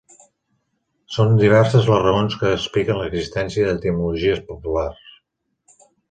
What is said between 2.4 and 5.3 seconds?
que expliquen l'existència d'etimologies populars.